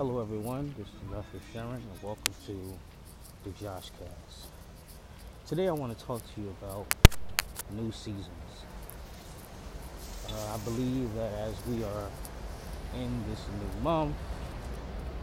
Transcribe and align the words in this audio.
Hello, 0.00 0.18
everyone. 0.22 0.74
This 0.78 0.86
is 0.86 1.14
Arthur 1.14 1.40
Sherron, 1.52 1.74
and 1.74 2.02
welcome 2.02 2.32
to 2.46 2.56
the 3.44 3.50
Josh 3.62 3.90
Cast. 3.98 4.46
Today, 5.46 5.68
I 5.68 5.72
want 5.72 5.92
to 5.98 6.04
talk 6.06 6.22
to 6.22 6.40
you 6.40 6.56
about 6.58 6.86
new 7.72 7.92
seasons. 7.92 8.64
Uh, 10.30 10.54
I 10.54 10.58
believe 10.64 11.12
that 11.16 11.34
as 11.40 11.54
we 11.66 11.84
are 11.84 12.08
in 12.96 13.24
this 13.28 13.44
new 13.60 13.82
month, 13.82 14.16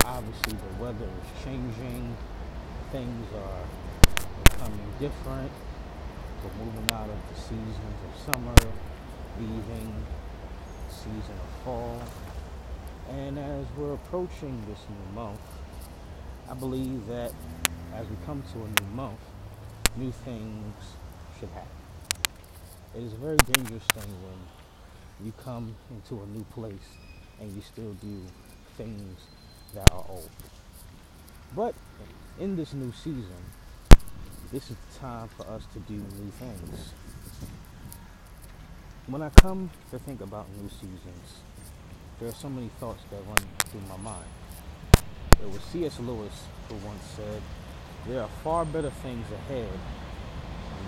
obviously 0.06 0.54
the 0.54 0.84
weather 0.84 1.06
is 1.06 1.44
changing, 1.44 2.16
things 2.92 3.26
are 3.34 3.66
becoming 4.44 4.94
different. 5.00 5.52
We're 6.44 6.66
moving 6.66 6.94
out 6.94 7.10
of 7.10 7.18
the 7.34 7.42
seasons 7.42 7.98
of 8.06 8.32
summer, 8.32 8.54
leaving 9.40 10.06
the 10.88 10.94
season 10.94 11.34
of 11.34 11.64
fall. 11.66 12.00
And 13.10 13.40
as 13.40 13.66
we're 13.78 13.94
approaching 13.94 14.62
this 14.68 14.80
new 14.90 15.16
month, 15.16 15.40
I 16.50 16.54
believe 16.54 17.08
that 17.08 17.32
as 17.96 18.06
we 18.08 18.16
come 18.26 18.44
to 18.54 18.60
a 18.60 18.82
new 18.82 18.96
month, 18.96 19.20
new 19.96 20.12
things 20.12 20.76
should 21.40 21.50
happen. 21.50 21.70
It 22.96 23.04
is 23.04 23.14
a 23.14 23.18
very 23.18 23.38
dangerous 23.38 23.84
thing 23.94 24.12
when 24.24 25.26
you 25.26 25.32
come 25.44 25.76
into 25.90 26.22
a 26.22 26.26
new 26.28 26.44
place 26.54 26.74
and 27.40 27.54
you 27.56 27.62
still 27.62 27.94
do 27.94 28.22
things 28.76 29.18
that 29.74 29.90
are 29.92 30.04
old. 30.10 30.30
But 31.56 31.76
in 32.40 32.56
this 32.56 32.74
new 32.74 32.92
season, 32.92 33.44
this 34.52 34.70
is 34.70 34.76
the 34.78 35.00
time 35.00 35.30
for 35.30 35.48
us 35.48 35.64
to 35.74 35.80
do 35.80 35.94
new 35.94 36.32
things. 36.40 36.94
When 39.08 39.22
I 39.22 39.30
come 39.30 39.70
to 39.92 40.00
think 40.00 40.22
about 40.22 40.48
new 40.62 40.70
seasons, 40.70 41.42
there 42.20 42.30
are 42.30 42.34
so 42.34 42.50
many 42.50 42.70
thoughts 42.80 43.04
that 43.12 43.18
run 43.28 43.38
through 43.70 43.82
my 43.88 43.98
mind. 43.98 44.26
It 45.40 45.52
was 45.52 45.62
C.S. 45.72 46.00
Lewis 46.00 46.46
who 46.68 46.76
once 46.88 47.04
said, 47.16 47.42
There 48.08 48.22
are 48.24 48.30
far 48.44 48.66
better 48.66 48.90
things 48.90 49.26
ahead 49.32 49.70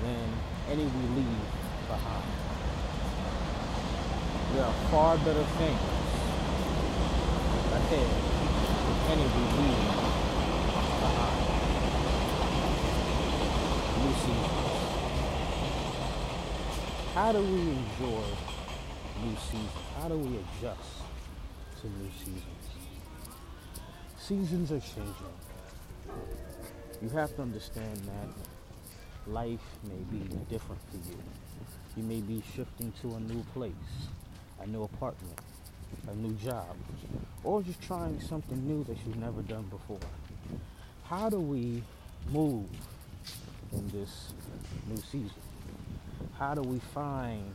than 0.02 0.30
any 0.72 0.85
we 0.85 1.07
leave 1.16 1.50
behind. 1.88 2.23
There 4.55 4.66
are 4.66 4.73
far 4.89 5.17
better 5.17 5.44
things 5.44 5.80
ahead 7.77 8.09
than 8.89 9.11
any 9.11 9.22
we 9.22 9.44
leave 9.61 9.85
behind. 11.00 11.45
Seasons. 13.94 14.47
How 17.13 17.31
do 17.33 17.39
we 17.39 17.59
enjoy 17.69 18.25
new? 19.22 19.35
How 20.00 20.07
do 20.07 20.17
we 20.17 20.39
adjust 20.39 21.08
to 21.81 21.88
new 21.88 22.09
seasons. 22.17 22.44
Seasons 24.17 24.72
are 24.72 24.80
changing. 24.80 25.13
You 27.02 27.09
have 27.09 27.33
to 27.38 27.41
understand 27.41 27.97
that 27.97 29.31
life 29.31 29.59
may 29.83 30.17
be 30.17 30.27
different 30.50 30.81
for 30.91 30.97
you. 30.97 31.17
You 31.95 32.03
may 32.03 32.19
be 32.19 32.44
shifting 32.55 32.91
to 33.02 33.16
a 33.16 33.19
new 33.22 33.44
place, 33.53 33.73
a 34.59 34.67
new 34.67 34.83
apartment, 34.83 35.39
a 36.09 36.16
new 36.16 36.33
job, 36.33 36.75
or 37.44 37.61
just 37.61 37.81
trying 37.81 38.19
something 38.19 38.67
new 38.67 38.83
that 38.83 38.97
you've 39.05 39.17
never 39.17 39.41
done 39.41 39.63
before. 39.69 40.00
How 41.05 41.30
do 41.30 41.39
we 41.39 41.81
move 42.30 42.66
in 43.72 43.88
this 43.89 44.33
new 44.88 44.97
season? 44.97 45.31
How 46.38 46.55
do 46.55 46.61
we 46.61 46.80
find 46.94 47.53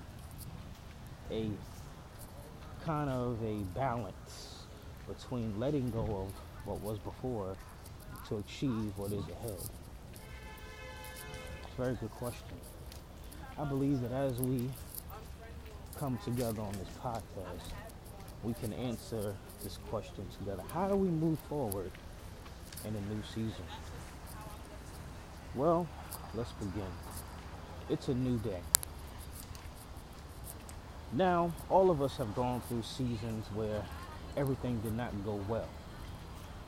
a 1.30 1.50
kind 2.84 3.08
of 3.08 3.38
a 3.42 3.56
balance 3.78 4.64
between 5.08 5.58
letting 5.58 5.90
go 5.90 6.00
of 6.00 6.32
what 6.66 6.80
was 6.82 6.98
before 6.98 7.56
to 8.28 8.36
achieve 8.36 8.92
what 8.96 9.10
is 9.10 9.24
ahead? 9.28 9.58
Very 11.78 11.94
good 11.94 12.10
question. 12.10 12.56
I 13.58 13.64
believe 13.64 14.02
that 14.02 14.12
as 14.12 14.39
we 14.39 14.68
come 15.98 16.18
together 16.24 16.61
on 16.61 16.73
this 16.73 16.89
podcast, 17.02 17.73
we 18.42 18.52
can 18.55 18.73
answer 18.74 19.34
this 19.62 19.78
question 19.89 20.27
together. 20.39 20.62
How 20.73 20.89
do 20.89 20.96
we 20.96 21.08
move 21.08 21.39
forward 21.48 21.90
in 22.84 22.94
a 22.94 23.14
new 23.14 23.23
season? 23.34 23.64
Well, 25.55 25.86
let's 26.34 26.52
begin. 26.52 26.83
It's 27.89 28.08
a 28.08 28.14
new 28.14 28.36
day. 28.39 28.61
Now, 31.17 31.52
all 31.70 31.92
of 31.92 32.02
us 32.02 32.17
have 32.17 32.35
gone 32.35 32.61
through 32.63 32.83
seasons 32.83 33.47
where 33.55 33.85
everything 34.36 34.80
did 34.80 34.97
not 34.97 35.13
go 35.25 35.41
well. 35.48 35.69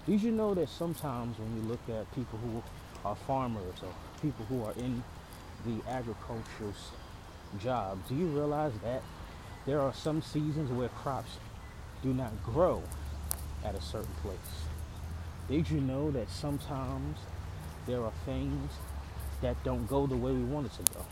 Did 0.06 0.22
you 0.22 0.30
know 0.30 0.54
that 0.54 0.68
sometimes 0.68 1.36
when 1.36 1.56
you 1.56 1.62
look 1.62 1.80
at 1.88 2.14
people 2.14 2.38
who 2.38 2.62
are 3.04 3.16
farmers 3.16 3.74
or 3.82 3.92
people 4.22 4.44
who 4.46 4.62
are 4.62 4.72
in 4.74 5.02
the 5.64 5.82
agricultural 5.90 6.72
job, 7.58 7.98
do 8.08 8.14
you 8.14 8.26
realize 8.26 8.72
that 8.84 9.02
there 9.66 9.80
are 9.80 9.92
some 9.92 10.22
seasons 10.22 10.70
where 10.70 10.90
crops 10.90 11.38
do 12.04 12.14
not 12.14 12.30
grow 12.44 12.84
at 13.64 13.74
a 13.74 13.82
certain 13.82 14.14
place? 14.22 14.38
Did 15.48 15.68
you 15.68 15.80
know 15.80 16.12
that 16.12 16.30
sometimes 16.30 17.18
there 17.88 18.04
are 18.04 18.12
things 18.24 18.70
that 19.42 19.56
don't 19.64 19.88
go 19.88 20.06
the 20.06 20.16
way 20.16 20.30
we 20.30 20.44
want 20.44 20.66
it 20.66 20.84
to 20.84 20.92
go? 20.92 21.04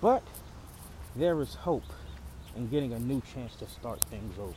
But 0.00 0.24
there 1.14 1.40
is 1.40 1.54
hope 1.54 1.84
in 2.56 2.68
getting 2.68 2.92
a 2.92 2.98
new 2.98 3.22
chance 3.34 3.54
to 3.56 3.68
start 3.68 4.02
things 4.04 4.38
over. 4.38 4.54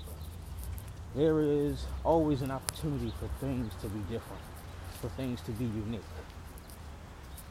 There 1.16 1.42
is 1.42 1.86
always 2.04 2.42
an 2.42 2.52
opportunity 2.52 3.14
for 3.20 3.28
things 3.40 3.72
to 3.82 3.88
be 3.88 4.00
different, 4.12 4.42
for 5.00 5.10
things 5.10 5.42
to 5.42 5.52
be 5.52 5.66
unique. 5.66 6.02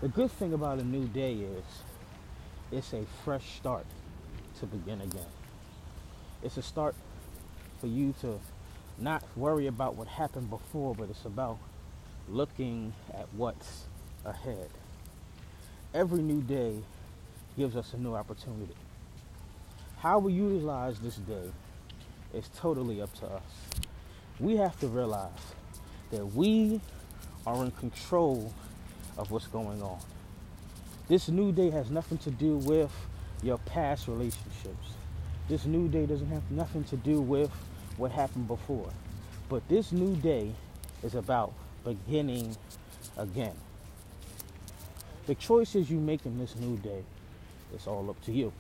The 0.00 0.08
good 0.08 0.32
thing 0.32 0.52
about 0.52 0.78
a 0.80 0.84
new 0.84 1.06
day 1.06 1.34
is 1.34 1.64
it's 2.72 2.92
a 2.92 3.04
fresh 3.24 3.56
start 3.56 3.86
to 4.58 4.66
begin 4.66 5.00
again. 5.00 5.30
It's 6.42 6.56
a 6.56 6.62
start 6.62 6.96
for 7.80 7.86
you 7.86 8.14
to 8.20 8.40
not 8.98 9.22
worry 9.36 9.68
about 9.68 9.94
what 9.94 10.08
happened 10.08 10.50
before, 10.50 10.94
but 10.94 11.08
it's 11.08 11.24
about 11.24 11.58
looking 12.28 12.94
at 13.14 13.26
what's 13.36 13.84
ahead. 14.24 14.70
Every 15.94 16.22
new 16.22 16.40
day 16.40 16.78
gives 17.56 17.76
us 17.76 17.92
a 17.92 17.96
new 17.96 18.14
opportunity. 18.14 18.74
How 20.02 20.18
we 20.18 20.32
utilize 20.32 20.98
this 20.98 21.14
day 21.14 21.48
is 22.34 22.50
totally 22.56 23.00
up 23.00 23.14
to 23.20 23.26
us. 23.26 23.42
We 24.40 24.56
have 24.56 24.76
to 24.80 24.88
realize 24.88 25.30
that 26.10 26.26
we 26.26 26.80
are 27.46 27.64
in 27.64 27.70
control 27.70 28.52
of 29.16 29.30
what's 29.30 29.46
going 29.46 29.80
on. 29.80 30.00
This 31.06 31.28
new 31.28 31.52
day 31.52 31.70
has 31.70 31.88
nothing 31.88 32.18
to 32.18 32.32
do 32.32 32.56
with 32.56 32.90
your 33.44 33.58
past 33.58 34.08
relationships. 34.08 34.88
This 35.48 35.66
new 35.66 35.86
day 35.86 36.06
doesn't 36.06 36.30
have 36.30 36.50
nothing 36.50 36.82
to 36.82 36.96
do 36.96 37.20
with 37.20 37.52
what 37.96 38.10
happened 38.10 38.48
before. 38.48 38.90
But 39.48 39.68
this 39.68 39.92
new 39.92 40.16
day 40.16 40.50
is 41.04 41.14
about 41.14 41.52
beginning 41.84 42.56
again. 43.16 43.54
The 45.26 45.36
choices 45.36 45.88
you 45.88 46.00
make 46.00 46.26
in 46.26 46.40
this 46.40 46.56
new 46.56 46.76
day, 46.78 47.04
it's 47.72 47.86
all 47.86 48.10
up 48.10 48.20
to 48.24 48.32
you 48.32 48.52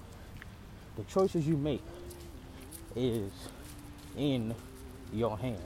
the 0.96 1.04
choices 1.04 1.46
you 1.46 1.56
make 1.56 1.82
is 2.94 3.30
in 4.16 4.54
your 5.12 5.38
hand. 5.38 5.58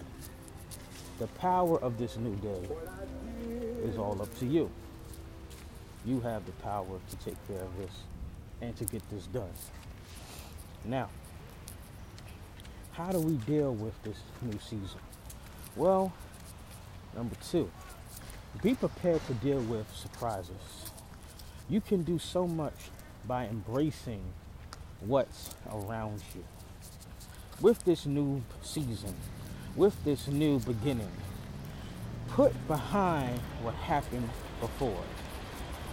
The 1.18 1.26
power 1.28 1.80
of 1.80 1.98
this 1.98 2.16
new 2.16 2.36
day 2.36 2.68
is 3.82 3.96
all 3.96 4.20
up 4.20 4.38
to 4.38 4.46
you. 4.46 4.70
You 6.04 6.20
have 6.20 6.44
the 6.46 6.52
power 6.52 7.00
to 7.10 7.16
take 7.24 7.36
care 7.48 7.62
of 7.62 7.76
this 7.78 7.92
and 8.60 8.76
to 8.76 8.84
get 8.84 9.08
this 9.10 9.26
done. 9.26 9.50
Now, 10.84 11.08
how 12.92 13.10
do 13.10 13.18
we 13.18 13.34
deal 13.38 13.74
with 13.74 14.00
this 14.02 14.18
new 14.42 14.58
season? 14.58 15.00
Well, 15.74 16.12
number 17.14 17.36
two, 17.50 17.70
be 18.62 18.74
prepared 18.74 19.26
to 19.26 19.34
deal 19.34 19.60
with 19.62 19.86
surprises. 19.94 20.92
You 21.68 21.80
can 21.80 22.02
do 22.02 22.18
so 22.18 22.46
much 22.46 22.90
by 23.26 23.46
embracing 23.46 24.22
what's 25.00 25.54
around 25.72 26.22
you. 26.34 26.44
With 27.60 27.84
this 27.84 28.06
new 28.06 28.42
season, 28.62 29.14
with 29.74 30.02
this 30.04 30.28
new 30.28 30.58
beginning, 30.60 31.10
put 32.28 32.52
behind 32.66 33.38
what 33.62 33.74
happened 33.74 34.28
before. 34.60 35.02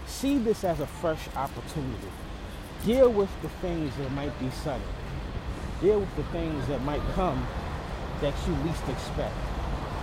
See 0.08 0.38
this 0.38 0.64
as 0.64 0.80
a 0.80 0.88
fresh 0.88 1.28
opportunity. 1.36 2.12
Deal 2.86 3.12
with 3.12 3.30
the 3.42 3.50
things 3.50 3.96
that 3.98 4.12
might 4.12 4.38
be 4.40 4.50
sudden. 4.50 4.82
Deal 5.82 6.00
with 6.00 6.16
the 6.16 6.24
things 6.26 6.68
that 6.68 6.82
might 6.84 7.02
come 7.14 7.46
that 8.22 8.34
you 8.48 8.54
least 8.64 8.84
expect. 8.90 9.36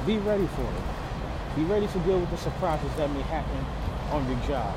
Be 0.07 0.19
ready 0.19 0.47
for 0.47 0.63
it. 0.63 1.57
Be 1.57 1.63
ready 1.65 1.87
to 1.87 1.99
deal 2.01 2.19
with 2.19 2.31
the 2.31 2.39
surprises 2.39 2.91
that 2.97 3.11
may 3.11 3.23
happen 3.23 3.65
on 4.13 4.29
your 4.31 4.41
job. 4.47 4.75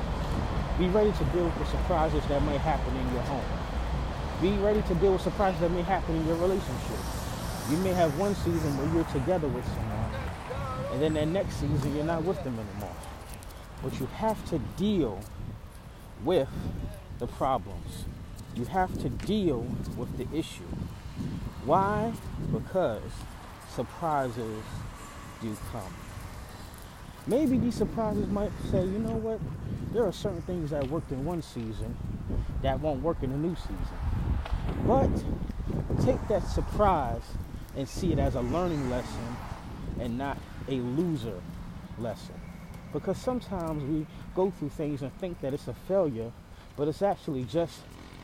Be 0.78 0.88
ready 0.88 1.12
to 1.12 1.24
deal 1.26 1.44
with 1.44 1.58
the 1.58 1.66
surprises 1.66 2.24
that 2.28 2.42
may 2.42 2.58
happen 2.58 2.96
in 2.96 3.12
your 3.12 3.22
home. 3.22 3.63
Be 4.42 4.52
ready 4.58 4.82
to 4.82 4.94
deal 4.96 5.12
with 5.12 5.22
surprises 5.22 5.60
that 5.60 5.70
may 5.70 5.82
happen 5.82 6.16
in 6.16 6.26
your 6.26 6.36
relationship. 6.36 6.98
You 7.70 7.76
may 7.78 7.92
have 7.92 8.18
one 8.18 8.34
season 8.34 8.76
where 8.76 8.94
you're 8.94 9.12
together 9.12 9.48
with 9.48 9.64
someone, 9.66 10.10
And 10.92 11.00
then 11.02 11.14
that 11.14 11.28
next 11.28 11.56
season, 11.56 11.94
you're 11.94 12.04
not 12.04 12.24
with 12.24 12.42
them 12.44 12.58
anymore. 12.58 12.94
But 13.82 13.98
you 14.00 14.06
have 14.06 14.44
to 14.50 14.58
deal 14.76 15.20
with 16.24 16.48
the 17.18 17.26
problems. 17.26 18.04
You 18.54 18.66
have 18.66 18.92
to 19.02 19.08
deal 19.08 19.66
with 19.96 20.16
the 20.18 20.26
issue. 20.36 20.62
Why? 21.64 22.12
Because 22.52 23.02
surprises 23.74 24.62
do 25.40 25.56
come. 25.72 25.94
Maybe 27.26 27.56
these 27.56 27.74
surprises 27.74 28.28
might 28.28 28.52
say, 28.70 28.80
you 28.80 28.98
know 28.98 29.16
what? 29.16 29.40
There 29.92 30.04
are 30.04 30.12
certain 30.12 30.42
things 30.42 30.70
that 30.70 30.88
worked 30.88 31.10
in 31.12 31.24
one 31.24 31.40
season 31.40 31.96
that 32.62 32.80
won't 32.80 33.02
work 33.02 33.22
in 33.22 33.30
a 33.32 33.36
new 33.36 33.54
season. 33.56 34.13
But 34.86 35.10
take 36.04 36.26
that 36.28 36.46
surprise 36.46 37.22
and 37.76 37.88
see 37.88 38.12
it 38.12 38.18
as 38.18 38.34
a 38.34 38.40
learning 38.40 38.90
lesson 38.90 39.36
and 39.98 40.18
not 40.18 40.36
a 40.68 40.74
loser 40.74 41.40
lesson. 41.98 42.34
Because 42.92 43.16
sometimes 43.18 43.82
we 43.84 44.06
go 44.34 44.50
through 44.50 44.68
things 44.70 45.02
and 45.02 45.12
think 45.18 45.40
that 45.40 45.54
it's 45.54 45.68
a 45.68 45.74
failure, 45.74 46.30
but 46.76 46.86
it's 46.86 47.02
actually 47.02 47.44
just 47.44 47.80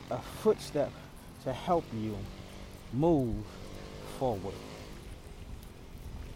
a 0.09 0.19
footstep 0.19 0.91
to 1.43 1.51
help 1.51 1.83
you 1.93 2.15
move 2.93 3.43
forward. 4.19 4.53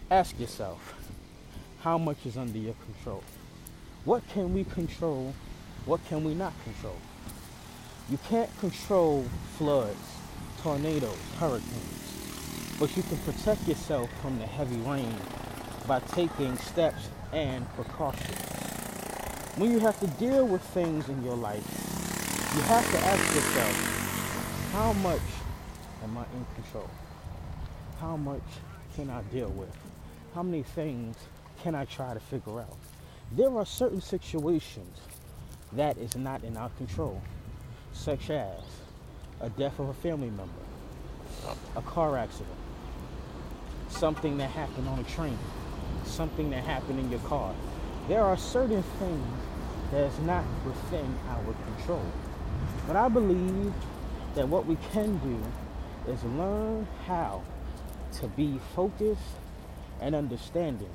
Ask 0.10 0.39
yourself, 0.39 0.95
how 1.81 1.98
much 1.98 2.25
is 2.25 2.36
under 2.36 2.57
your 2.57 2.75
control? 2.86 3.24
What 4.06 4.28
can 4.30 4.54
we 4.54 4.63
control? 4.63 5.33
What 5.86 6.04
can 6.06 6.24
we 6.24 6.33
not 6.33 6.54
control? 6.63 6.98
You 8.10 8.19
can't 8.30 8.56
control 8.60 9.25
floods, 9.57 10.15
tornadoes, 10.66 11.16
hurricanes, 11.38 12.76
but 12.80 12.98
you 12.98 13.04
can 13.04 13.20
protect 13.20 13.68
yourself 13.68 14.10
from 14.20 14.40
the 14.40 14.46
heavy 14.48 14.78
rain 14.78 15.14
by 15.88 16.00
taking 16.00 16.58
steps 16.58 17.08
and 17.32 17.72
precautions. 17.76 18.36
When 19.58 19.70
you 19.70 19.78
have 19.78 20.00
to 20.00 20.08
deal 20.08 20.48
with 20.48 20.64
things 20.64 21.08
in 21.08 21.24
your 21.24 21.36
life, 21.36 21.64
you 22.56 22.62
have 22.64 22.92
to 22.92 22.98
ask 22.98 23.36
yourself, 23.36 24.72
how 24.72 24.94
much 24.94 25.22
am 26.04 26.18
I 26.18 26.24
in 26.36 26.46
control? 26.56 26.90
How 28.00 28.18
much 28.18 28.42
can 28.96 29.12
I 29.12 29.22
deal 29.32 29.50
with? 29.50 29.70
How 30.34 30.42
many 30.42 30.64
things 30.64 31.16
can 31.62 31.76
I 31.76 31.86
try 31.86 32.16
to 32.16 32.20
figure 32.20 32.60
out? 32.60 32.76
There 33.34 33.56
are 33.56 33.68
certain 33.68 34.02
situations 34.02 34.98
that 35.74 36.00
is 36.00 36.16
not 36.16 36.44
in 36.44 36.58
our 36.58 36.70
control, 36.70 37.22
such 37.94 38.32
as 38.32 38.58
a 39.42 39.50
death 39.50 39.80
of 39.80 39.90
a 39.90 39.94
family 39.94 40.30
member, 40.30 40.52
a 41.76 41.82
car 41.82 42.18
accident, 42.18 42.56
something 43.90 44.38
that 44.38 44.50
happened 44.50 44.88
on 44.88 45.00
a 45.00 45.04
train, 45.04 45.38
something 46.06 46.50
that 46.50 46.64
happened 46.64 47.00
in 47.00 47.10
your 47.10 47.20
car. 47.22 47.54
There 48.08 48.24
are 48.24 48.38
certain 48.38 48.84
things 48.84 49.28
that 49.92 50.04
is 50.04 50.20
not 50.20 50.44
within 50.66 51.16
our 51.30 51.54
control. 51.76 52.06
But 52.88 52.96
I 52.96 53.08
believe 53.10 53.74
that 54.36 54.48
what 54.48 54.66
we 54.66 54.78
can 54.92 55.18
do 55.18 56.12
is 56.12 56.24
learn 56.24 56.88
how 57.08 57.42
to 58.20 58.28
be 58.30 58.60
focused 58.76 59.22
and 60.02 60.16
understanding 60.16 60.90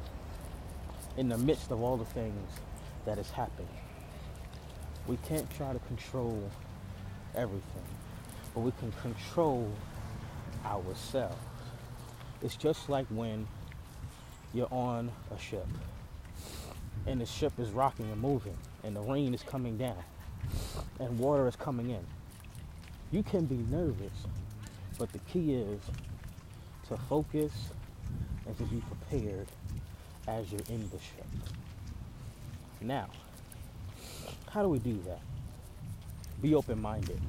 in 1.16 1.28
the 1.28 1.38
midst 1.38 1.70
of 1.70 1.82
all 1.82 1.96
the 1.96 2.04
things 2.04 2.50
that 3.04 3.18
is 3.18 3.30
happening. 3.30 3.68
We 5.06 5.16
can't 5.28 5.50
try 5.56 5.72
to 5.72 5.78
control 5.80 6.50
everything, 7.34 7.82
but 8.54 8.60
we 8.60 8.72
can 8.78 8.92
control 9.02 9.70
ourselves. 10.64 11.36
It's 12.42 12.56
just 12.56 12.88
like 12.88 13.06
when 13.08 13.46
you're 14.54 14.72
on 14.72 15.10
a 15.34 15.38
ship 15.38 15.66
and 17.06 17.20
the 17.20 17.26
ship 17.26 17.52
is 17.58 17.70
rocking 17.70 18.10
and 18.10 18.20
moving 18.20 18.56
and 18.84 18.96
the 18.96 19.00
rain 19.00 19.34
is 19.34 19.42
coming 19.42 19.76
down 19.76 20.02
and 20.98 21.18
water 21.18 21.46
is 21.48 21.56
coming 21.56 21.90
in. 21.90 22.04
You 23.12 23.22
can 23.22 23.44
be 23.44 23.56
nervous, 23.70 24.26
but 24.98 25.12
the 25.12 25.18
key 25.20 25.54
is 25.54 25.80
to 26.88 26.96
focus 27.08 27.52
and 28.46 28.56
to 28.58 28.64
be 28.64 28.80
prepared 28.80 29.46
as 30.28 30.50
you're 30.50 30.60
in 30.68 30.88
the 30.90 30.98
ship. 30.98 31.26
Now, 32.80 33.08
how 34.50 34.62
do 34.62 34.68
we 34.68 34.78
do 34.78 35.00
that? 35.06 35.20
Be 36.40 36.54
open 36.54 36.80
minded. 36.80 37.20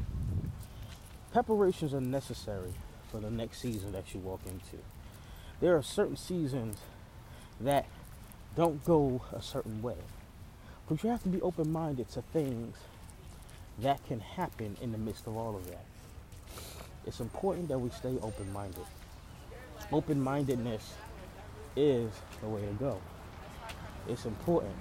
Preparations 1.32 1.94
are 1.94 2.02
necessary 2.02 2.74
for 3.10 3.22
the 3.22 3.32
next 3.32 3.62
season 3.62 3.94
that 3.94 4.14
you 4.14 4.20
walk 4.20 4.42
into. 4.46 4.84
There 5.62 5.78
are 5.78 5.82
certain 5.82 6.18
seasons 6.18 6.78
that 7.62 7.86
don't 8.56 8.84
go 8.84 9.22
a 9.32 9.42
certain 9.42 9.82
way, 9.82 9.96
but 10.90 11.02
you 11.04 11.10
have 11.10 11.24
to 11.24 11.30
be 11.30 11.42
open 11.42 11.72
minded 11.72 12.10
to 12.12 12.22
things 12.22 12.76
that 13.80 14.06
can 14.08 14.20
happen 14.20 14.76
in 14.82 14.92
the 14.92 14.98
midst 14.98 15.26
of 15.26 15.38
all 15.38 15.56
of 15.56 15.66
that. 15.70 15.86
It's 17.06 17.22
important 17.22 17.70
that 17.70 17.80
we 17.80 17.90
stay 17.92 18.18
open 18.22 18.52
minded. 18.52 18.86
Open 19.92 20.22
mindedness 20.22 20.94
is 21.78 22.12
the 22.42 22.50
way 22.50 22.62
to 22.62 22.74
go. 22.74 23.02
It's 24.10 24.26
important 24.26 24.76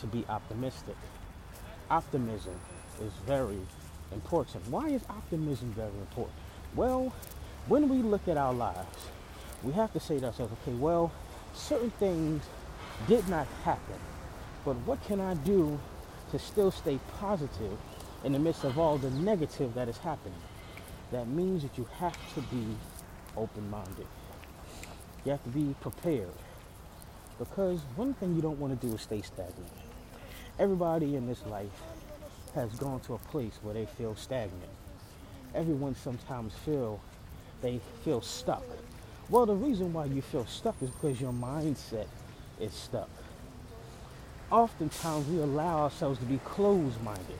to 0.00 0.06
be 0.06 0.24
optimistic. 0.30 0.96
Optimism 1.90 2.58
is 3.02 3.12
very 3.26 3.58
important. 4.12 4.66
Why 4.68 4.88
is 4.88 5.02
optimism 5.08 5.72
very 5.72 5.88
important? 5.88 6.36
Well, 6.74 7.12
when 7.66 7.88
we 7.88 7.98
look 7.98 8.28
at 8.28 8.36
our 8.36 8.52
lives, 8.52 9.06
we 9.62 9.72
have 9.72 9.92
to 9.92 10.00
say 10.00 10.18
to 10.20 10.26
ourselves, 10.26 10.52
okay, 10.62 10.76
well, 10.76 11.12
certain 11.54 11.90
things 11.92 12.42
did 13.06 13.28
not 13.28 13.46
happen, 13.64 13.98
but 14.64 14.76
what 14.86 15.02
can 15.04 15.20
I 15.20 15.34
do 15.34 15.78
to 16.30 16.38
still 16.38 16.70
stay 16.70 16.98
positive 17.18 17.78
in 18.24 18.32
the 18.32 18.38
midst 18.38 18.64
of 18.64 18.78
all 18.78 18.98
the 18.98 19.10
negative 19.10 19.74
that 19.74 19.88
is 19.88 19.98
happening? 19.98 20.38
That 21.10 21.28
means 21.28 21.62
that 21.62 21.78
you 21.78 21.86
have 21.98 22.16
to 22.34 22.40
be 22.42 22.64
open 23.36 23.68
minded. 23.70 24.06
You 25.24 25.32
have 25.32 25.42
to 25.44 25.50
be 25.50 25.74
prepared. 25.80 26.28
Because 27.38 27.80
one 27.96 28.14
thing 28.14 28.34
you 28.34 28.42
don't 28.42 28.58
want 28.58 28.78
to 28.78 28.86
do 28.86 28.94
is 28.94 29.02
stay 29.02 29.22
stagnant. 29.22 29.70
Everybody 30.58 31.14
in 31.16 31.26
this 31.26 31.44
life 31.46 31.70
has 32.58 32.78
gone 32.78 33.00
to 33.00 33.14
a 33.14 33.18
place 33.18 33.58
where 33.62 33.74
they 33.74 33.86
feel 33.86 34.16
stagnant. 34.16 34.70
Everyone 35.54 35.94
sometimes 35.94 36.54
feel 36.64 37.00
they 37.62 37.80
feel 38.04 38.20
stuck. 38.20 38.62
Well, 39.28 39.46
the 39.46 39.54
reason 39.54 39.92
why 39.92 40.06
you 40.06 40.22
feel 40.22 40.46
stuck 40.46 40.76
is 40.80 40.90
because 40.90 41.20
your 41.20 41.32
mindset 41.32 42.06
is 42.60 42.72
stuck. 42.72 43.10
Oftentimes 44.50 45.28
we 45.28 45.38
allow 45.38 45.84
ourselves 45.84 46.18
to 46.20 46.24
be 46.24 46.38
closed-minded. 46.38 47.38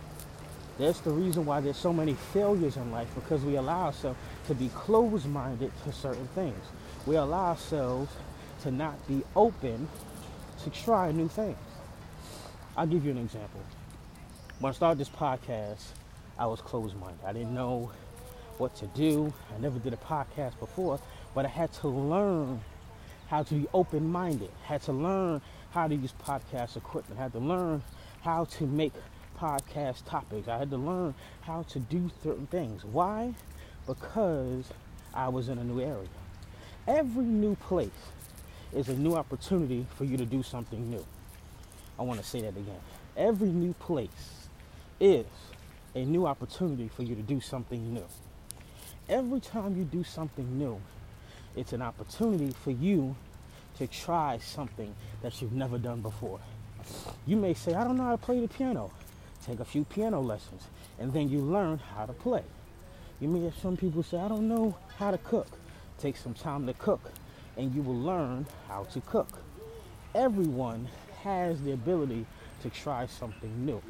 That's 0.78 1.00
the 1.00 1.10
reason 1.10 1.46
why 1.46 1.60
there's 1.60 1.76
so 1.76 1.92
many 1.92 2.14
failures 2.32 2.76
in 2.76 2.92
life 2.92 3.08
because 3.14 3.42
we 3.42 3.56
allow 3.56 3.86
ourselves 3.86 4.18
to 4.46 4.54
be 4.54 4.68
closed-minded 4.68 5.72
to 5.84 5.92
certain 5.92 6.28
things. 6.34 6.64
We 7.06 7.16
allow 7.16 7.50
ourselves 7.50 8.12
to 8.62 8.70
not 8.70 9.06
be 9.08 9.22
open 9.34 9.88
to 10.64 10.70
try 10.70 11.10
new 11.10 11.28
things. 11.28 11.56
I'll 12.76 12.86
give 12.86 13.04
you 13.04 13.10
an 13.10 13.18
example. 13.18 13.60
When 14.60 14.70
I 14.72 14.74
started 14.74 14.98
this 14.98 15.08
podcast, 15.08 15.84
I 16.36 16.46
was 16.46 16.60
closed 16.60 16.96
minded. 16.96 17.20
I 17.24 17.32
didn't 17.32 17.54
know 17.54 17.92
what 18.56 18.74
to 18.78 18.88
do. 18.88 19.32
I 19.56 19.60
never 19.60 19.78
did 19.78 19.92
a 19.92 19.98
podcast 19.98 20.58
before, 20.58 20.98
but 21.32 21.44
I 21.44 21.48
had 21.48 21.72
to 21.74 21.86
learn 21.86 22.60
how 23.28 23.44
to 23.44 23.54
be 23.54 23.68
open 23.72 24.10
minded, 24.10 24.50
had 24.64 24.82
to 24.82 24.92
learn 24.92 25.40
how 25.70 25.86
to 25.86 25.94
use 25.94 26.12
podcast 26.26 26.76
equipment, 26.76 27.20
had 27.20 27.30
to 27.34 27.38
learn 27.38 27.84
how 28.22 28.46
to 28.46 28.66
make 28.66 28.94
podcast 29.38 30.04
topics. 30.06 30.48
I 30.48 30.58
had 30.58 30.70
to 30.70 30.76
learn 30.76 31.14
how 31.42 31.62
to 31.62 31.78
do 31.78 32.10
certain 32.24 32.48
things. 32.48 32.84
Why? 32.84 33.34
Because 33.86 34.64
I 35.14 35.28
was 35.28 35.48
in 35.48 35.58
a 35.58 35.64
new 35.64 35.80
area. 35.80 36.08
Every 36.88 37.26
new 37.26 37.54
place 37.54 37.90
is 38.74 38.88
a 38.88 38.94
new 38.94 39.14
opportunity 39.14 39.86
for 39.94 40.02
you 40.02 40.16
to 40.16 40.26
do 40.26 40.42
something 40.42 40.90
new. 40.90 41.06
I 41.96 42.02
want 42.02 42.18
to 42.18 42.26
say 42.26 42.40
that 42.40 42.56
again. 42.56 42.80
Every 43.16 43.50
new 43.50 43.72
place 43.74 44.37
is 45.00 45.26
a 45.94 46.04
new 46.04 46.26
opportunity 46.26 46.88
for 46.88 47.02
you 47.02 47.14
to 47.14 47.22
do 47.22 47.40
something 47.40 47.92
new. 47.94 48.06
Every 49.08 49.40
time 49.40 49.76
you 49.76 49.84
do 49.84 50.04
something 50.04 50.58
new, 50.58 50.80
it's 51.56 51.72
an 51.72 51.82
opportunity 51.82 52.54
for 52.62 52.70
you 52.70 53.16
to 53.78 53.86
try 53.86 54.38
something 54.38 54.94
that 55.22 55.40
you've 55.40 55.52
never 55.52 55.78
done 55.78 56.00
before. 56.00 56.40
You 57.26 57.36
may 57.36 57.54
say, 57.54 57.74
I 57.74 57.84
don't 57.84 57.96
know 57.96 58.04
how 58.04 58.12
to 58.12 58.18
play 58.18 58.40
the 58.40 58.48
piano. 58.48 58.92
Take 59.46 59.60
a 59.60 59.64
few 59.64 59.84
piano 59.84 60.20
lessons 60.20 60.62
and 60.98 61.12
then 61.12 61.28
you 61.28 61.40
learn 61.40 61.78
how 61.78 62.06
to 62.06 62.12
play. 62.12 62.42
You 63.20 63.28
may 63.28 63.44
have 63.44 63.56
some 63.56 63.76
people 63.76 64.02
say, 64.02 64.18
I 64.18 64.28
don't 64.28 64.48
know 64.48 64.76
how 64.98 65.10
to 65.10 65.18
cook. 65.18 65.48
Take 65.98 66.16
some 66.16 66.34
time 66.34 66.66
to 66.66 66.74
cook 66.74 67.12
and 67.56 67.74
you 67.74 67.82
will 67.82 67.98
learn 67.98 68.46
how 68.68 68.84
to 68.92 69.00
cook. 69.00 69.42
Everyone 70.14 70.88
has 71.22 71.60
the 71.62 71.72
ability 71.72 72.26
to 72.62 72.70
try 72.70 73.06
something 73.06 73.64
new. 73.64 73.82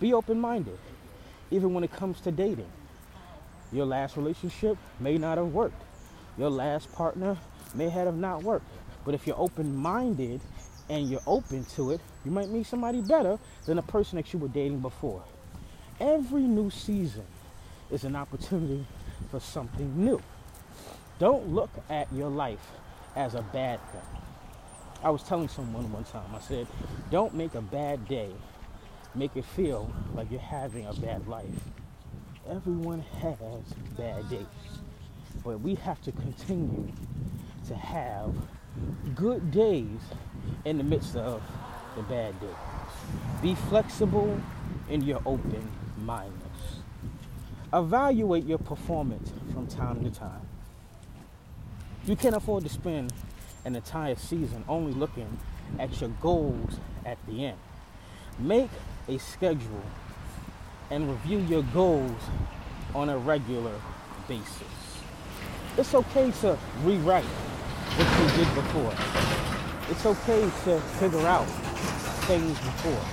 Be 0.00 0.12
open 0.14 0.40
minded, 0.40 0.78
even 1.50 1.74
when 1.74 1.84
it 1.84 1.92
comes 1.92 2.20
to 2.22 2.32
dating. 2.32 2.70
Your 3.72 3.86
last 3.86 4.16
relationship 4.16 4.78
may 5.00 5.18
not 5.18 5.38
have 5.38 5.48
worked, 5.48 5.82
your 6.38 6.50
last 6.50 6.92
partner 6.92 7.36
may 7.74 7.88
have 7.88 8.16
not 8.16 8.42
worked, 8.42 8.66
But 9.04 9.14
if 9.14 9.26
you're 9.26 9.38
open 9.38 9.76
minded 9.76 10.40
and 10.88 11.08
you're 11.08 11.20
open 11.26 11.64
to 11.76 11.92
it, 11.92 12.00
you 12.24 12.30
might 12.30 12.48
meet 12.48 12.66
somebody 12.66 13.00
better 13.00 13.38
than 13.66 13.76
the 13.76 13.82
person 13.82 14.16
that 14.16 14.32
you 14.32 14.38
were 14.38 14.48
dating 14.48 14.80
before. 14.80 15.22
Every 16.00 16.42
new 16.42 16.70
season 16.70 17.24
is 17.90 18.04
an 18.04 18.16
opportunity 18.16 18.86
for 19.30 19.40
something 19.40 19.92
new. 19.96 20.20
Don't 21.18 21.48
look 21.48 21.70
at 21.88 22.12
your 22.12 22.28
life 22.28 22.66
as 23.14 23.34
a 23.34 23.42
bad 23.42 23.80
thing. 23.92 24.00
I 25.02 25.10
was 25.10 25.22
telling 25.22 25.48
someone 25.48 25.92
one 25.92 26.04
time, 26.04 26.34
I 26.34 26.40
said, 26.40 26.66
don't 27.10 27.34
make 27.34 27.54
a 27.54 27.60
bad 27.60 28.08
day 28.08 28.30
make 29.14 29.36
it 29.36 29.44
feel 29.44 29.92
like 30.14 30.30
you're 30.30 30.40
having 30.40 30.86
a 30.86 30.92
bad 30.94 31.26
life. 31.28 31.46
Everyone 32.50 33.00
has 33.20 33.62
bad 33.96 34.28
days, 34.28 34.46
but 35.44 35.60
we 35.60 35.76
have 35.76 36.00
to 36.02 36.12
continue 36.12 36.92
to 37.68 37.74
have 37.74 38.34
good 39.14 39.50
days 39.50 40.00
in 40.64 40.78
the 40.78 40.84
midst 40.84 41.16
of 41.16 41.42
the 41.96 42.02
bad 42.02 42.38
days. 42.40 42.50
Be 43.40 43.54
flexible 43.54 44.40
in 44.88 45.02
your 45.02 45.22
open 45.24 45.70
mindedness. 45.98 46.80
Evaluate 47.72 48.44
your 48.44 48.58
performance 48.58 49.32
from 49.52 49.66
time 49.66 50.02
to 50.04 50.10
time. 50.10 50.48
You 52.04 52.16
can't 52.16 52.34
afford 52.34 52.64
to 52.64 52.68
spend 52.68 53.12
an 53.64 53.74
entire 53.74 54.16
season 54.16 54.64
only 54.68 54.92
looking 54.92 55.38
at 55.78 56.00
your 56.00 56.10
goals 56.20 56.78
at 57.06 57.18
the 57.26 57.46
end. 57.46 57.58
Make 58.38 58.70
a 59.08 59.18
schedule 59.18 59.82
and 60.90 61.08
review 61.08 61.38
your 61.38 61.62
goals 61.74 62.20
on 62.94 63.08
a 63.08 63.18
regular 63.18 63.74
basis. 64.28 64.62
It's 65.76 65.94
okay 65.94 66.30
to 66.42 66.58
rewrite 66.82 67.24
what 67.24 68.38
you 68.38 68.44
did 68.44 68.54
before. 68.54 68.94
It's 69.90 70.06
okay 70.06 70.42
to 70.64 70.80
figure 70.98 71.26
out 71.26 71.46
things 72.26 72.58
before. 72.58 73.04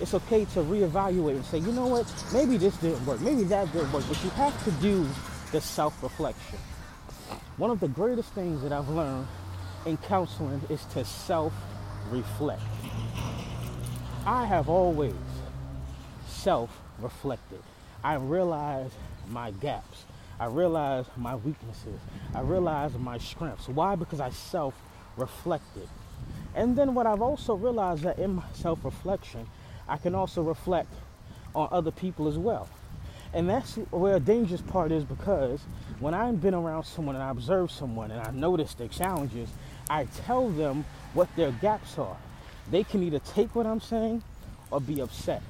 It's 0.00 0.14
okay 0.14 0.44
to 0.46 0.60
reevaluate 0.60 1.36
and 1.36 1.44
say, 1.44 1.58
you 1.58 1.72
know 1.72 1.86
what, 1.86 2.06
maybe 2.32 2.56
this 2.56 2.76
didn't 2.76 3.04
work, 3.06 3.20
maybe 3.20 3.44
that 3.44 3.72
didn't 3.72 3.92
work, 3.92 4.04
but 4.08 4.22
you 4.22 4.30
have 4.30 4.64
to 4.64 4.70
do 4.72 5.06
the 5.52 5.60
self 5.60 6.02
reflection. 6.02 6.58
One 7.56 7.70
of 7.70 7.80
the 7.80 7.88
greatest 7.88 8.32
things 8.32 8.62
that 8.62 8.72
I've 8.72 8.88
learned 8.88 9.26
in 9.86 9.96
counseling 9.96 10.60
is 10.68 10.84
to 10.86 11.04
self 11.04 11.52
reflect. 12.10 12.62
I 14.26 14.46
have 14.46 14.68
always 14.68 15.14
self 16.42 16.80
reflected. 16.98 17.62
I 18.02 18.14
realize 18.14 18.90
my 19.28 19.52
gaps. 19.52 20.04
I 20.40 20.46
realize 20.46 21.04
my 21.16 21.36
weaknesses. 21.36 22.00
I 22.34 22.40
realize 22.40 22.94
my 22.98 23.18
strengths. 23.18 23.68
Why? 23.68 23.94
Because 23.94 24.18
I 24.20 24.30
self 24.30 24.74
reflected. 25.16 25.88
And 26.54 26.76
then 26.76 26.94
what 26.94 27.06
I've 27.06 27.22
also 27.22 27.54
realized 27.54 28.02
that 28.02 28.18
in 28.18 28.34
my 28.34 28.42
self 28.54 28.84
reflection, 28.84 29.46
I 29.88 29.96
can 29.98 30.14
also 30.14 30.42
reflect 30.42 30.92
on 31.54 31.68
other 31.70 31.92
people 31.92 32.26
as 32.26 32.38
well. 32.38 32.68
And 33.32 33.48
that's 33.48 33.76
where 33.90 34.16
a 34.16 34.20
dangerous 34.20 34.60
part 34.60 34.92
is 34.92 35.04
because 35.04 35.60
when 36.00 36.12
I've 36.12 36.42
been 36.42 36.54
around 36.54 36.84
someone 36.84 37.14
and 37.14 37.22
I 37.22 37.30
observe 37.30 37.70
someone 37.70 38.10
and 38.10 38.20
I 38.20 38.30
notice 38.32 38.74
their 38.74 38.88
challenges, 38.88 39.48
I 39.88 40.04
tell 40.26 40.48
them 40.50 40.84
what 41.14 41.34
their 41.36 41.52
gaps 41.52 41.98
are. 41.98 42.16
They 42.70 42.84
can 42.84 43.02
either 43.02 43.20
take 43.20 43.54
what 43.54 43.66
I'm 43.66 43.80
saying 43.80 44.22
or 44.70 44.80
be 44.80 45.00
upset. 45.00 45.42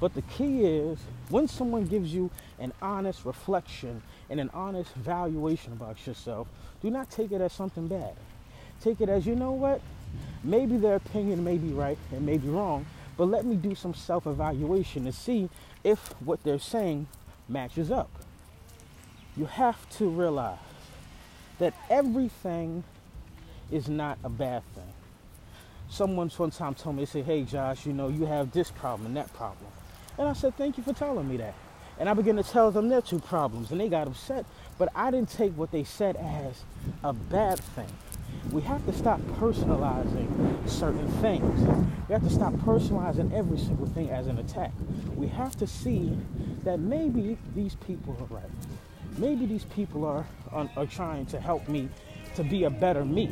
But 0.00 0.14
the 0.14 0.22
key 0.22 0.64
is 0.64 0.98
when 1.28 1.48
someone 1.48 1.84
gives 1.84 2.14
you 2.14 2.30
an 2.58 2.72
honest 2.80 3.24
reflection 3.24 4.02
and 4.30 4.38
an 4.40 4.50
honest 4.54 4.92
valuation 4.94 5.72
about 5.72 6.06
yourself, 6.06 6.48
do 6.80 6.90
not 6.90 7.10
take 7.10 7.32
it 7.32 7.40
as 7.40 7.52
something 7.52 7.88
bad. 7.88 8.14
Take 8.80 9.00
it 9.00 9.08
as, 9.08 9.26
you 9.26 9.34
know 9.34 9.52
what? 9.52 9.80
Maybe 10.44 10.76
their 10.76 10.94
opinion 10.96 11.42
may 11.42 11.58
be 11.58 11.68
right 11.68 11.98
and 12.12 12.24
may 12.24 12.38
be 12.38 12.48
wrong, 12.48 12.86
but 13.16 13.24
let 13.26 13.44
me 13.44 13.56
do 13.56 13.74
some 13.74 13.92
self 13.92 14.26
evaluation 14.26 15.04
to 15.04 15.12
see 15.12 15.50
if 15.82 15.98
what 16.20 16.42
they're 16.44 16.60
saying 16.60 17.08
matches 17.48 17.90
up. 17.90 18.10
You 19.36 19.46
have 19.46 19.88
to 19.98 20.08
realize 20.08 20.58
that 21.58 21.74
everything 21.90 22.84
is 23.70 23.88
not 23.88 24.18
a 24.22 24.28
bad 24.28 24.62
thing 24.74 24.92
someone 25.88 26.28
one 26.36 26.50
time 26.50 26.74
told 26.74 26.96
me, 26.96 27.02
they 27.02 27.06
said, 27.06 27.24
hey, 27.24 27.42
Josh, 27.44 27.86
you 27.86 27.92
know, 27.92 28.08
you 28.08 28.26
have 28.26 28.52
this 28.52 28.70
problem 28.70 29.06
and 29.06 29.16
that 29.16 29.32
problem. 29.34 29.70
And 30.18 30.26
I 30.26 30.32
said, 30.32 30.56
thank 30.56 30.76
you 30.76 30.82
for 30.82 30.92
telling 30.92 31.28
me 31.28 31.36
that. 31.36 31.54
And 32.00 32.08
I 32.08 32.14
began 32.14 32.36
to 32.36 32.42
tell 32.42 32.70
them 32.70 32.88
their 32.88 33.02
two 33.02 33.20
problems, 33.20 33.70
and 33.70 33.80
they 33.80 33.88
got 33.88 34.06
upset. 34.06 34.44
But 34.76 34.90
I 34.94 35.10
didn't 35.10 35.30
take 35.30 35.52
what 35.56 35.70
they 35.70 35.84
said 35.84 36.16
as 36.16 36.64
a 37.02 37.12
bad 37.12 37.58
thing. 37.60 37.88
We 38.52 38.62
have 38.62 38.84
to 38.86 38.92
stop 38.92 39.20
personalizing 39.38 40.68
certain 40.68 41.08
things. 41.20 41.60
We 42.08 42.12
have 42.12 42.22
to 42.22 42.30
stop 42.30 42.52
personalizing 42.54 43.32
every 43.32 43.58
single 43.58 43.86
thing 43.86 44.10
as 44.10 44.26
an 44.26 44.38
attack. 44.38 44.72
We 45.16 45.28
have 45.28 45.56
to 45.56 45.66
see 45.66 46.16
that 46.64 46.78
maybe 46.78 47.36
these 47.54 47.74
people 47.76 48.16
are 48.20 48.36
right. 48.36 48.50
Maybe 49.16 49.46
these 49.46 49.64
people 49.64 50.04
are, 50.04 50.26
are, 50.52 50.68
are 50.76 50.86
trying 50.86 51.26
to 51.26 51.40
help 51.40 51.68
me 51.68 51.88
to 52.36 52.44
be 52.44 52.64
a 52.64 52.70
better 52.70 53.04
me. 53.04 53.30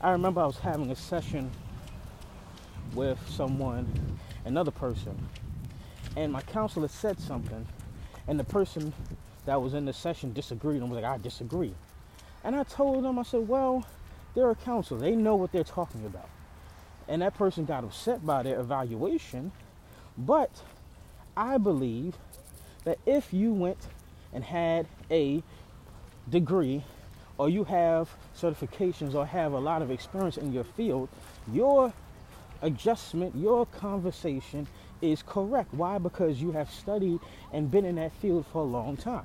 I 0.00 0.10
remember 0.10 0.40
I 0.40 0.46
was 0.46 0.58
having 0.58 0.90
a 0.90 0.96
session 0.96 1.50
with 2.94 3.18
someone, 3.28 4.18
another 4.44 4.70
person, 4.70 5.16
and 6.16 6.32
my 6.32 6.40
counselor 6.40 6.88
said 6.88 7.20
something, 7.20 7.66
and 8.26 8.40
the 8.40 8.44
person 8.44 8.92
that 9.44 9.60
was 9.60 9.74
in 9.74 9.84
the 9.84 9.92
session 9.92 10.32
disagreed 10.32 10.80
and 10.80 10.90
was 10.90 11.00
like, 11.00 11.10
I 11.10 11.18
disagree. 11.18 11.74
And 12.42 12.56
I 12.56 12.64
told 12.64 13.04
them, 13.04 13.18
I 13.18 13.22
said, 13.22 13.46
well, 13.46 13.86
they're 14.34 14.50
a 14.50 14.54
counselor. 14.54 15.00
They 15.00 15.14
know 15.14 15.36
what 15.36 15.52
they're 15.52 15.64
talking 15.64 16.04
about. 16.04 16.28
And 17.06 17.22
that 17.22 17.34
person 17.34 17.64
got 17.64 17.84
upset 17.84 18.26
by 18.26 18.42
their 18.42 18.58
evaluation. 18.58 19.52
But 20.18 20.50
I 21.36 21.58
believe 21.58 22.16
that 22.84 22.98
if 23.06 23.32
you 23.32 23.52
went 23.52 23.78
and 24.32 24.42
had 24.42 24.86
a 25.10 25.42
degree 26.28 26.84
or 27.38 27.48
you 27.48 27.64
have 27.64 28.08
certifications 28.36 29.14
or 29.14 29.26
have 29.26 29.52
a 29.52 29.58
lot 29.58 29.82
of 29.82 29.90
experience 29.90 30.36
in 30.36 30.52
your 30.52 30.64
field, 30.64 31.08
your 31.52 31.92
adjustment, 32.62 33.36
your 33.36 33.66
conversation 33.66 34.66
is 35.02 35.22
correct. 35.22 35.72
Why? 35.72 35.98
Because 35.98 36.40
you 36.40 36.52
have 36.52 36.70
studied 36.70 37.20
and 37.52 37.70
been 37.70 37.84
in 37.84 37.96
that 37.96 38.12
field 38.12 38.46
for 38.52 38.62
a 38.62 38.64
long 38.64 38.96
time. 38.96 39.24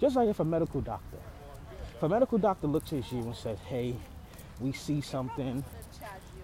Just 0.00 0.16
like 0.16 0.28
if 0.28 0.40
a 0.40 0.44
medical 0.44 0.80
doctor, 0.80 1.18
if 1.94 2.02
a 2.02 2.08
medical 2.08 2.38
doctor 2.38 2.66
looks 2.66 2.92
at 2.92 3.10
you 3.12 3.20
and 3.20 3.34
says, 3.34 3.58
hey, 3.66 3.94
we 4.60 4.72
see 4.72 5.00
something 5.00 5.64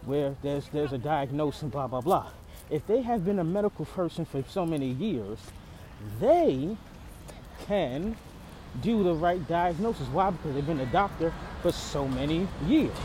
where 0.05 0.35
there's 0.43 0.69
there's 0.69 0.93
a 0.93 0.99
diagnosis 0.99 1.63
and 1.63 1.71
blah 1.71 1.87
blah 1.87 2.01
blah. 2.01 2.31
If 2.71 2.87
they 2.87 3.03
have 3.03 3.25
been 3.25 3.39
a 3.39 3.45
medical 3.45 3.85
person 3.85 4.25
for 4.25 4.43
so 4.49 4.65
many 4.65 4.91
years, 4.91 5.39
they 6.21 6.77
can 7.67 8.17
do 8.83 9.03
the 9.03 9.15
right 9.15 9.47
diagnosis. 9.49 10.07
Why? 10.09 10.31
Because 10.31 10.55
they've 10.55 10.67
been 10.67 10.81
a 10.81 10.87
doctor 10.87 11.33
for 11.63 11.73
so 11.73 12.07
many 12.07 12.47
years. 12.67 12.97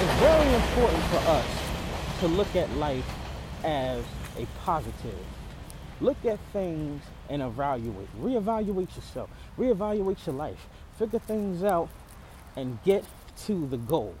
It's 0.00 0.20
very 0.20 0.54
important 0.54 1.02
for 1.04 1.18
us 1.18 1.60
to 2.20 2.28
look 2.28 2.54
at 2.54 2.70
life 2.76 3.10
as 3.64 4.04
a 4.38 4.46
positive. 4.62 5.18
Look 6.02 6.22
at 6.26 6.38
things 6.52 7.02
and 7.30 7.40
evaluate. 7.40 8.08
Reevaluate 8.20 8.94
yourself. 8.94 9.30
Reevaluate 9.58 10.26
your 10.26 10.34
life. 10.34 10.68
Figure 10.98 11.18
things 11.18 11.64
out 11.64 11.88
and 12.56 12.78
get 12.84 13.06
to 13.46 13.66
the 13.68 13.78
goal. 13.78 14.14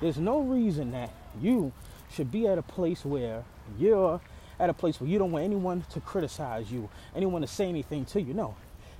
There's 0.00 0.16
no 0.16 0.40
reason 0.40 0.92
that 0.92 1.10
you 1.42 1.72
should 2.10 2.32
be 2.32 2.48
at 2.48 2.56
a 2.56 2.62
place 2.62 3.04
where 3.04 3.44
you're 3.78 4.18
at 4.58 4.70
a 4.70 4.74
place 4.74 4.98
where 4.98 5.10
you 5.10 5.18
don't 5.18 5.32
want 5.32 5.44
anyone 5.44 5.84
to 5.90 6.00
criticize 6.00 6.72
you, 6.72 6.88
anyone 7.14 7.42
to 7.42 7.48
say 7.48 7.68
anything 7.68 8.06
to 8.06 8.22
you. 8.22 8.32
No, 8.32 8.54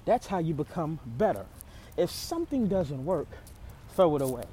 that's 0.05 0.27
how 0.27 0.39
you 0.39 0.53
become 0.53 0.99
better. 1.07 1.47
If 1.97 2.11
something 2.11 2.69
doesn't 2.69 3.03
work, 3.05 3.29
throw 3.95 4.15
it 4.17 4.23
away. 4.23 4.45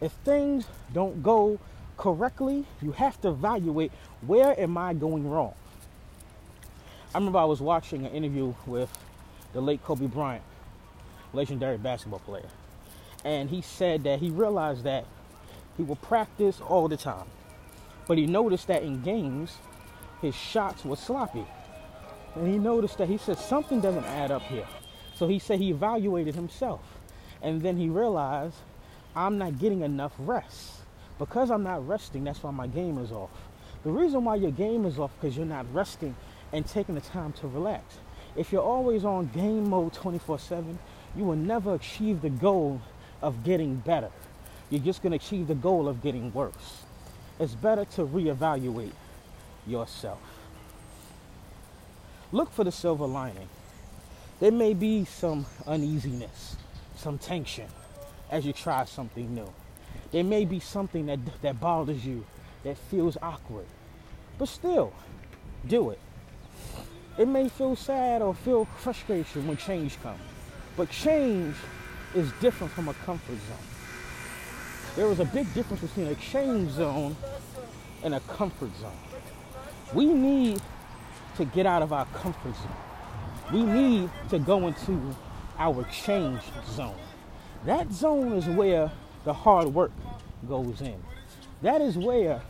If 0.00 0.12
things 0.24 0.66
don't 0.94 1.22
go 1.22 1.58
correctly, 1.96 2.64
you 2.82 2.92
have 2.92 3.20
to 3.22 3.28
evaluate 3.28 3.92
where 4.26 4.58
am 4.58 4.76
I 4.76 4.94
going 4.94 5.28
wrong? 5.28 5.54
I 7.14 7.18
remember 7.18 7.38
I 7.38 7.44
was 7.44 7.60
watching 7.60 8.06
an 8.06 8.12
interview 8.12 8.54
with 8.66 8.90
the 9.52 9.60
late 9.60 9.82
Kobe 9.84 10.06
Bryant, 10.06 10.42
legendary 11.32 11.78
basketball 11.78 12.20
player. 12.20 12.48
And 13.24 13.48
he 13.48 13.62
said 13.62 14.04
that 14.04 14.18
he 14.18 14.30
realized 14.30 14.84
that 14.84 15.04
he 15.76 15.82
would 15.82 16.02
practice 16.02 16.60
all 16.60 16.88
the 16.88 16.96
time. 16.96 17.26
But 18.06 18.18
he 18.18 18.26
noticed 18.26 18.66
that 18.66 18.82
in 18.82 19.02
games, 19.02 19.56
his 20.20 20.34
shots 20.34 20.84
were 20.84 20.96
sloppy. 20.96 21.46
And 22.34 22.48
he 22.48 22.58
noticed 22.58 22.98
that 22.98 23.08
he 23.08 23.16
said 23.16 23.38
something 23.38 23.80
doesn't 23.80 24.04
add 24.04 24.30
up 24.30 24.42
here. 24.42 24.66
So 25.14 25.28
he 25.28 25.38
said 25.38 25.60
he 25.60 25.70
evaluated 25.70 26.34
himself. 26.34 26.80
And 27.40 27.62
then 27.62 27.76
he 27.76 27.88
realized 27.88 28.56
I'm 29.14 29.38
not 29.38 29.58
getting 29.58 29.82
enough 29.82 30.12
rest. 30.18 30.73
Because 31.18 31.50
I'm 31.50 31.62
not 31.62 31.86
resting, 31.86 32.24
that's 32.24 32.42
why 32.42 32.50
my 32.50 32.66
game 32.66 32.98
is 32.98 33.12
off. 33.12 33.30
The 33.84 33.90
reason 33.90 34.24
why 34.24 34.36
your 34.36 34.50
game 34.50 34.84
is 34.84 34.98
off 34.98 35.12
because 35.20 35.36
you're 35.36 35.46
not 35.46 35.66
resting 35.72 36.16
and 36.52 36.66
taking 36.66 36.94
the 36.94 37.00
time 37.00 37.32
to 37.34 37.46
relax. 37.46 37.98
If 38.36 38.50
you're 38.50 38.62
always 38.62 39.04
on 39.04 39.26
game 39.28 39.68
mode 39.68 39.92
24/7, 39.92 40.78
you 41.16 41.24
will 41.24 41.36
never 41.36 41.74
achieve 41.74 42.22
the 42.22 42.30
goal 42.30 42.80
of 43.22 43.44
getting 43.44 43.76
better. 43.76 44.10
You're 44.70 44.82
just 44.82 45.02
going 45.02 45.12
to 45.12 45.24
achieve 45.24 45.46
the 45.46 45.54
goal 45.54 45.88
of 45.88 46.02
getting 46.02 46.32
worse. 46.32 46.84
It's 47.38 47.54
better 47.54 47.84
to 47.84 48.06
reevaluate 48.06 48.92
yourself. 49.66 50.20
Look 52.32 52.50
for 52.50 52.64
the 52.64 52.72
silver 52.72 53.06
lining. 53.06 53.48
There 54.40 54.50
may 54.50 54.74
be 54.74 55.04
some 55.04 55.46
uneasiness, 55.66 56.56
some 56.96 57.18
tension 57.18 57.68
as 58.30 58.44
you 58.44 58.52
try 58.52 58.84
something 58.84 59.32
new. 59.32 59.52
There 60.14 60.22
may 60.22 60.44
be 60.44 60.60
something 60.60 61.06
that, 61.06 61.18
that 61.42 61.60
bothers 61.60 62.06
you, 62.06 62.24
that 62.62 62.78
feels 62.78 63.18
awkward. 63.20 63.66
But 64.38 64.48
still, 64.48 64.92
do 65.66 65.90
it. 65.90 65.98
It 67.18 67.26
may 67.26 67.48
feel 67.48 67.74
sad 67.74 68.22
or 68.22 68.32
feel 68.32 68.66
frustration 68.78 69.48
when 69.48 69.56
change 69.56 70.00
comes. 70.04 70.20
But 70.76 70.88
change 70.90 71.56
is 72.14 72.30
different 72.40 72.72
from 72.72 72.86
a 72.86 72.94
comfort 72.94 73.38
zone. 73.48 74.94
There 74.94 75.10
is 75.10 75.18
a 75.18 75.24
big 75.24 75.52
difference 75.52 75.82
between 75.82 76.06
a 76.06 76.14
change 76.14 76.70
zone 76.70 77.16
and 78.04 78.14
a 78.14 78.20
comfort 78.20 78.70
zone. 78.80 78.92
We 79.94 80.06
need 80.06 80.62
to 81.38 81.44
get 81.44 81.66
out 81.66 81.82
of 81.82 81.92
our 81.92 82.06
comfort 82.14 82.54
zone. 82.54 83.52
We 83.52 83.64
need 83.64 84.10
to 84.30 84.38
go 84.38 84.68
into 84.68 85.16
our 85.58 85.82
change 85.90 86.40
zone. 86.70 86.94
That 87.64 87.90
zone 87.90 88.34
is 88.34 88.46
where 88.46 88.92
the 89.24 89.32
hard 89.32 89.68
work 89.68 89.90
goes 90.48 90.80
in. 90.80 91.02
That 91.62 91.80
is 91.80 91.96
where 91.96 92.40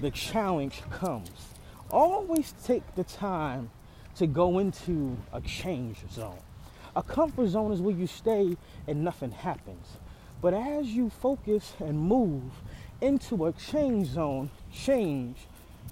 the 0.00 0.10
challenge 0.10 0.82
comes. 0.90 1.30
Always 1.90 2.54
take 2.64 2.82
the 2.94 3.04
time 3.04 3.70
to 4.16 4.26
go 4.26 4.58
into 4.58 5.16
a 5.32 5.40
change 5.40 5.98
zone. 6.12 6.38
A 6.96 7.02
comfort 7.02 7.48
zone 7.48 7.72
is 7.72 7.80
where 7.80 7.94
you 7.94 8.06
stay 8.06 8.56
and 8.86 9.04
nothing 9.04 9.30
happens. 9.30 9.86
But 10.42 10.54
as 10.54 10.86
you 10.86 11.10
focus 11.10 11.74
and 11.78 11.98
move 11.98 12.42
into 13.00 13.46
a 13.46 13.52
change 13.52 14.08
zone, 14.08 14.50
change 14.72 15.36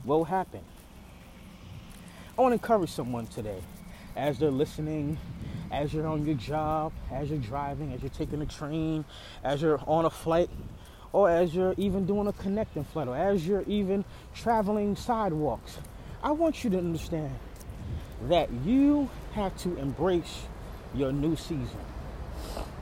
will 0.05 0.25
happen. 0.25 0.61
I 2.37 2.40
want 2.40 2.52
to 2.52 2.55
encourage 2.55 2.90
someone 2.90 3.26
today 3.26 3.61
as 4.17 4.38
they're 4.38 4.50
listening, 4.50 5.19
as 5.71 5.93
you're 5.93 6.07
on 6.07 6.25
your 6.25 6.37
job, 6.37 6.93
as 7.12 7.31
you're 7.31 7.38
driving, 7.38 7.93
as 7.93 8.02
you're 8.02 8.11
taking 8.11 8.40
a 8.43 8.47
train, 8.47 9.05
as 9.45 9.62
you're 9.62 9.81
on 9.87 10.05
a 10.05 10.11
flight, 10.11 10.49
or 11.12 11.31
as 11.31 11.55
you're 11.55 11.75
even 11.77 12.07
doing 12.07 12.27
a 12.27 12.33
connecting 12.33 12.85
flight, 12.85 13.09
or 13.09 13.17
as 13.17 13.47
you're 13.47 13.65
even 13.67 14.05
traveling 14.35 14.97
sidewalks. 14.97 15.79
I 16.23 16.33
want 16.33 16.65
you 16.65 16.71
to 16.71 16.79
understand 16.79 17.35
that 18.29 18.50
you 18.65 19.09
have 19.33 19.57
to 19.59 19.77
embrace 19.79 20.43
your 20.95 21.12
new 21.12 21.37
season. 21.37 21.81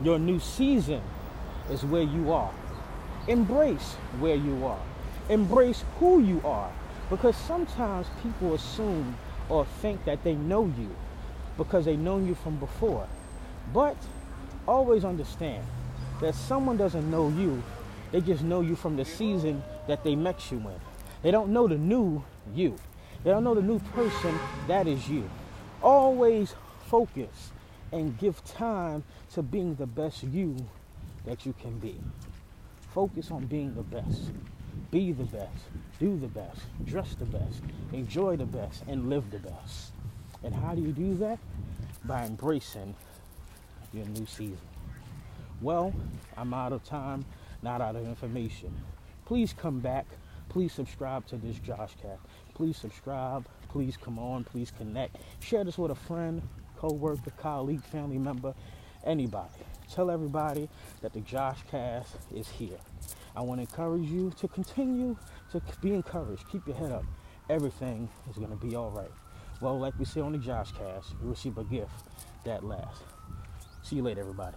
Your 0.02 0.18
new 0.18 0.40
season 0.40 1.02
is 1.70 1.84
where 1.84 2.02
you 2.02 2.32
are. 2.32 2.52
Embrace 3.28 3.94
where 4.18 4.36
you 4.36 4.64
are. 4.64 4.80
Embrace 5.28 5.84
who 5.98 6.22
you 6.22 6.40
are. 6.44 6.70
Because 7.10 7.36
sometimes 7.36 8.06
people 8.22 8.54
assume 8.54 9.16
or 9.48 9.64
think 9.80 10.04
that 10.04 10.24
they 10.24 10.34
know 10.34 10.72
you 10.78 10.90
because 11.56 11.84
they 11.84 11.96
know 11.96 12.18
you 12.18 12.34
from 12.34 12.56
before. 12.56 13.06
But 13.72 13.96
always 14.66 15.04
understand 15.04 15.64
that 16.20 16.34
someone 16.34 16.76
doesn't 16.76 17.10
know 17.10 17.28
you, 17.28 17.62
they 18.16 18.22
just 18.22 18.42
know 18.42 18.62
you 18.62 18.74
from 18.74 18.96
the 18.96 19.04
season 19.04 19.62
that 19.86 20.02
they 20.02 20.16
met 20.16 20.50
you 20.50 20.56
in. 20.56 20.80
They 21.22 21.30
don't 21.30 21.50
know 21.50 21.68
the 21.68 21.76
new 21.76 22.24
you. 22.54 22.74
They 23.22 23.30
don't 23.30 23.44
know 23.44 23.54
the 23.54 23.60
new 23.60 23.78
person 23.78 24.38
that 24.68 24.86
is 24.86 25.06
you. 25.06 25.28
Always 25.82 26.54
focus 26.86 27.52
and 27.92 28.16
give 28.18 28.42
time 28.46 29.04
to 29.34 29.42
being 29.42 29.74
the 29.74 29.84
best 29.84 30.22
you 30.22 30.56
that 31.26 31.44
you 31.44 31.52
can 31.60 31.78
be. 31.78 32.00
Focus 32.94 33.30
on 33.30 33.44
being 33.44 33.74
the 33.74 33.82
best. 33.82 34.30
Be 34.90 35.12
the 35.12 35.24
best. 35.24 35.64
Do 36.00 36.18
the 36.18 36.28
best. 36.28 36.62
Dress 36.86 37.16
the 37.16 37.26
best. 37.26 37.60
Enjoy 37.92 38.34
the 38.34 38.46
best. 38.46 38.82
And 38.88 39.10
live 39.10 39.30
the 39.30 39.40
best. 39.40 39.92
And 40.42 40.54
how 40.54 40.74
do 40.74 40.80
you 40.80 40.92
do 40.92 41.16
that? 41.16 41.38
By 42.06 42.24
embracing 42.24 42.94
your 43.92 44.06
new 44.06 44.24
season. 44.24 44.56
Well, 45.60 45.92
I'm 46.36 46.54
out 46.54 46.72
of 46.72 46.82
time, 46.84 47.26
not 47.66 47.80
out 47.80 47.96
of 47.96 48.06
information. 48.06 48.72
Please 49.24 49.52
come 49.52 49.80
back. 49.80 50.06
Please 50.48 50.72
subscribe 50.72 51.26
to 51.26 51.36
this 51.36 51.56
Josh 51.58 51.90
Cast. 52.00 52.22
Please 52.54 52.76
subscribe. 52.76 53.44
Please 53.68 53.96
come 53.96 54.20
on. 54.20 54.44
Please 54.44 54.70
connect. 54.78 55.16
Share 55.40 55.64
this 55.64 55.76
with 55.76 55.90
a 55.90 55.96
friend, 55.96 56.40
co-worker, 56.76 57.32
colleague, 57.36 57.82
family 57.82 58.18
member, 58.18 58.54
anybody. 59.04 59.50
Tell 59.92 60.12
everybody 60.12 60.68
that 61.02 61.12
the 61.12 61.20
Josh 61.22 61.58
Cast 61.68 62.14
is 62.32 62.48
here. 62.48 62.78
I 63.34 63.42
want 63.42 63.58
to 63.58 63.62
encourage 63.62 64.08
you 64.08 64.30
to 64.38 64.46
continue 64.46 65.16
to 65.50 65.60
be 65.82 65.92
encouraged. 65.92 66.48
Keep 66.48 66.68
your 66.68 66.76
head 66.76 66.92
up. 66.92 67.04
Everything 67.50 68.08
is 68.30 68.36
going 68.36 68.56
to 68.56 68.64
be 68.64 68.76
all 68.76 68.90
right. 68.90 69.10
Well, 69.60 69.76
like 69.76 69.98
we 69.98 70.04
say 70.04 70.20
on 70.20 70.30
the 70.30 70.38
Josh 70.38 70.70
Cast, 70.70 71.14
you 71.20 71.28
receive 71.28 71.58
a 71.58 71.64
gift 71.64 72.04
that 72.44 72.62
lasts. 72.62 73.02
See 73.82 73.96
you 73.96 74.02
later, 74.02 74.20
everybody. 74.20 74.56